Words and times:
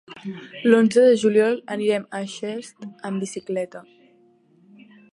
L'onze 0.71 1.03
de 1.07 1.11
juliol 1.25 1.59
anirem 1.77 2.09
a 2.21 2.23
Xest 2.39 2.91
amb 3.11 3.27
bicicleta. 3.27 3.87